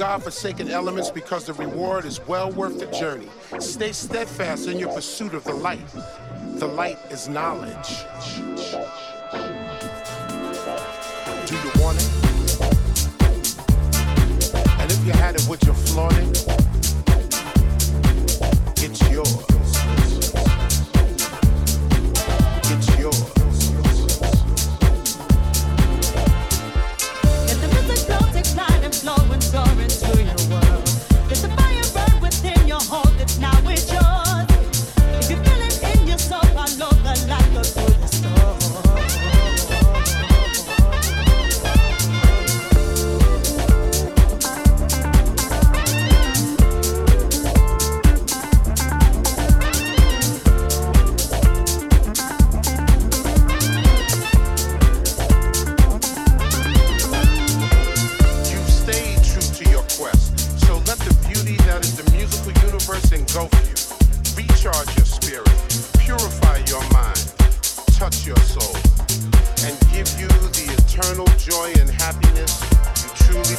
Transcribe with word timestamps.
God-forsaken 0.00 0.70
elements 0.70 1.10
because 1.10 1.44
the 1.44 1.52
reward 1.52 2.06
is 2.06 2.26
well 2.26 2.50
worth 2.52 2.80
the 2.80 2.86
journey. 2.86 3.28
Stay 3.58 3.92
steadfast 3.92 4.66
in 4.66 4.78
your 4.78 4.90
pursuit 4.94 5.34
of 5.34 5.44
the 5.44 5.52
light. 5.52 5.86
The 6.54 6.66
light 6.66 6.98
is 7.10 7.28
knowledge. 7.28 8.06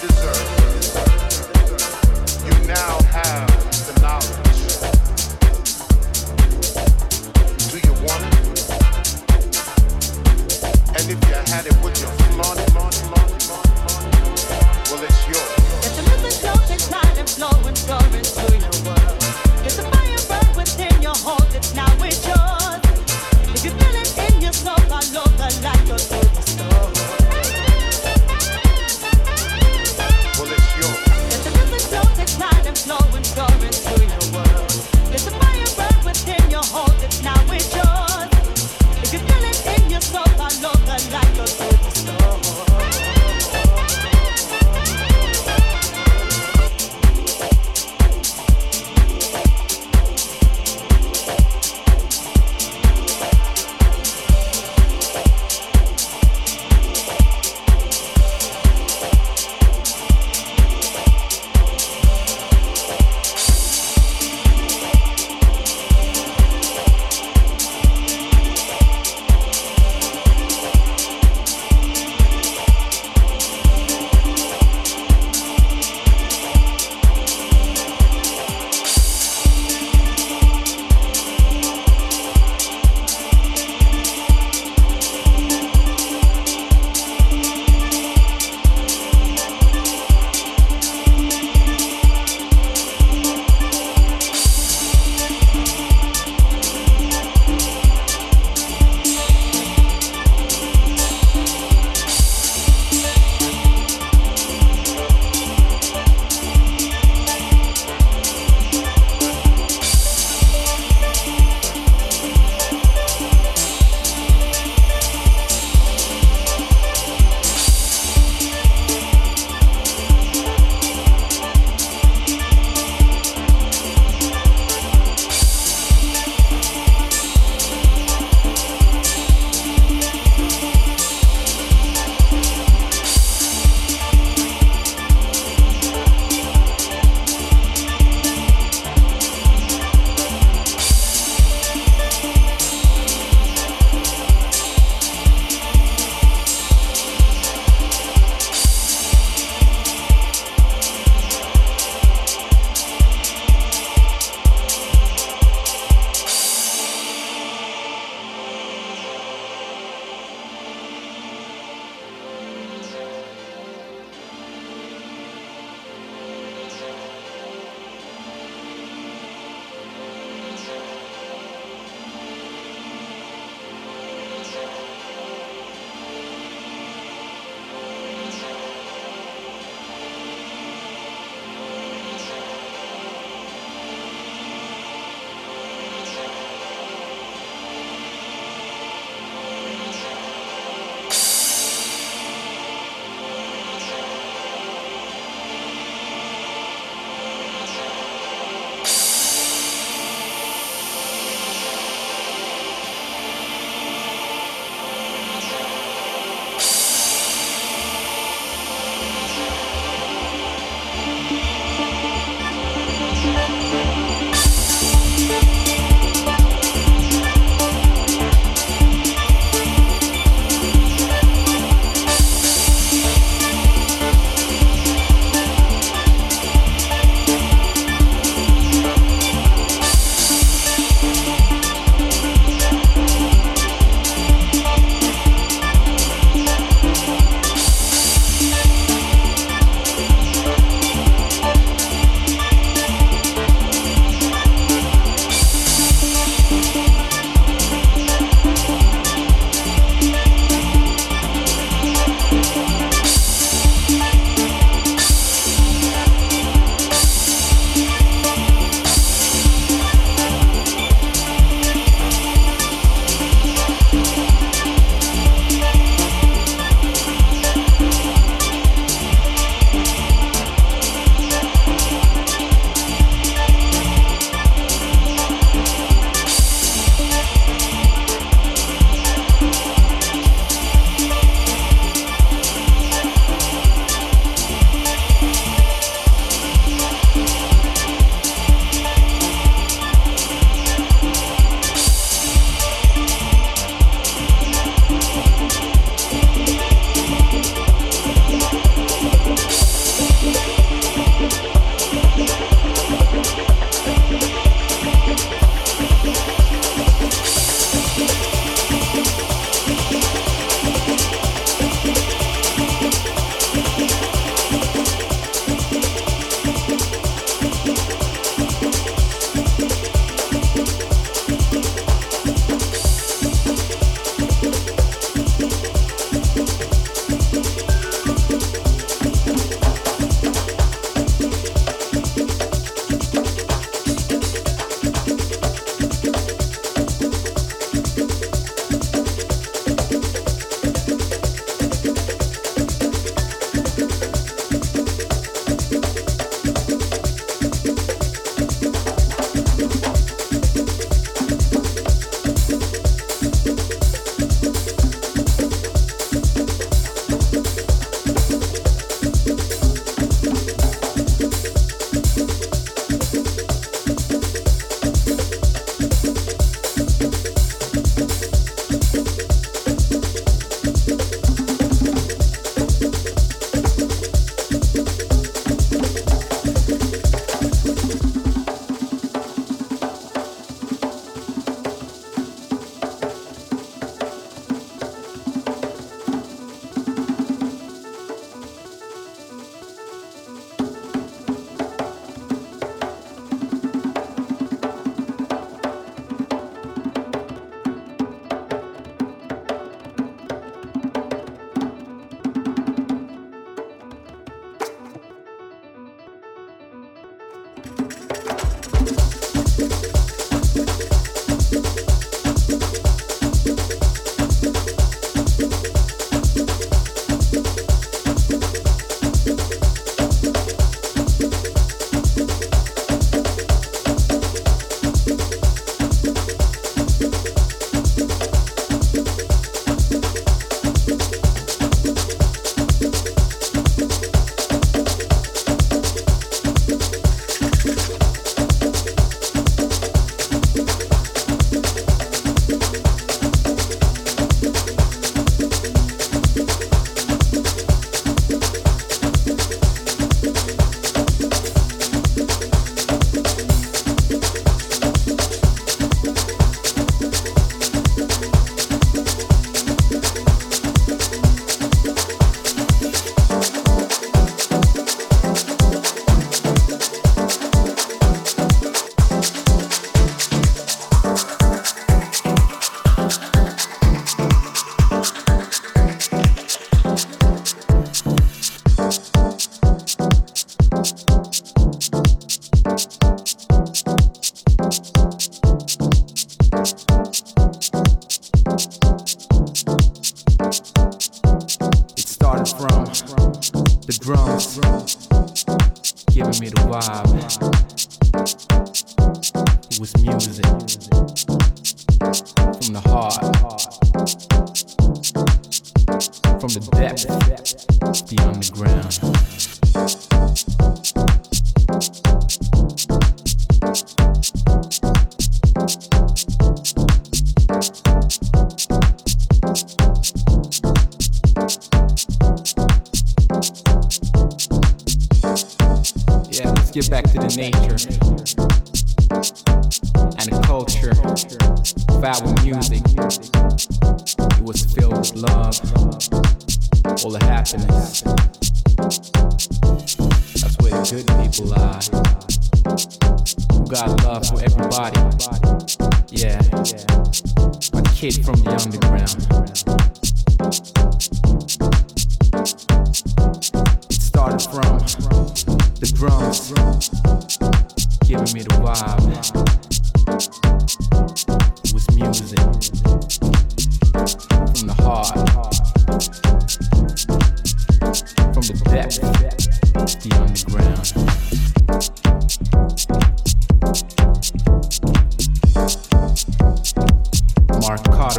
deserve. 0.02 0.31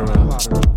Mark 0.00 0.71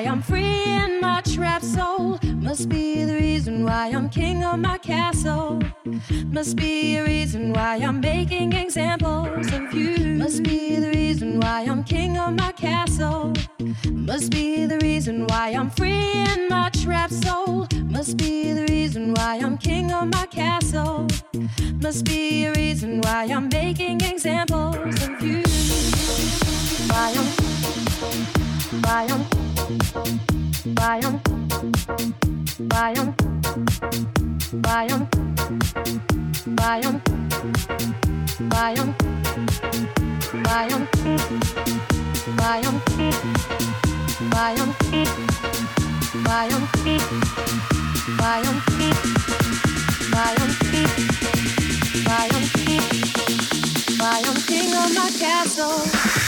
why 0.00 0.10
I'm 0.10 0.22
free 0.22 0.64
in 0.64 1.00
my 1.00 1.20
trap 1.20 1.62
soul. 1.62 2.18
Must 2.24 2.68
be 2.70 3.04
the 3.04 3.14
reason 3.14 3.64
why 3.64 3.88
I'm 3.88 4.08
king 4.08 4.42
of 4.44 4.58
my 4.58 4.78
castle. 4.78 5.60
Must 6.26 6.56
be 6.56 6.96
a 6.96 7.04
reason 7.04 7.52
why 7.52 7.76
I'm 7.76 8.00
making 8.00 8.54
examples 8.54 9.52
of 9.52 9.74
you. 9.74 10.16
Must 10.16 10.42
be 10.42 10.76
the 10.76 10.90
reason 10.90 11.38
why 11.40 11.66
I'm 11.68 11.84
king 11.84 12.16
of 12.16 12.34
my 12.34 12.52
castle. 12.52 13.34
Must 13.90 14.30
be 14.30 14.64
the 14.64 14.78
reason 14.78 15.26
why 15.26 15.48
I'm 15.50 15.68
free 15.68 16.12
in 16.12 16.48
my 16.48 16.70
trap 16.70 17.10
soul. 17.10 17.66
Must 17.84 18.16
be 18.16 18.52
the 18.52 18.64
reason 18.70 19.12
why 19.14 19.36
I'm 19.36 19.58
king 19.58 19.92
of 19.92 20.08
my 20.08 20.26
castle. 20.26 21.08
Must 21.82 22.04
be 22.06 22.46
a 22.46 22.52
reason 22.54 23.02
why 23.02 23.24
I'm 23.24 23.48
making 23.48 24.00
examples 24.00 24.76
of 25.06 25.22
you. 25.22 25.42
Why 26.88 27.14
I'm, 27.18 27.28
why 28.82 29.06
I'm, 29.10 29.39
I'm, 29.70 29.78
why 30.74 31.00
I'm, 31.04 31.20
why 32.68 32.92
I'm, 32.96 33.14
why 34.62 34.88
I'm, 34.90 35.06
why 36.56 36.80
I'm, 36.80 37.00
why 38.48 38.74
I'm, 52.32 52.46
why 53.98 54.22
I'm 54.26 54.36
king 54.46 54.74
of 54.74 54.94
my 54.94 55.10
castle. 55.18 56.19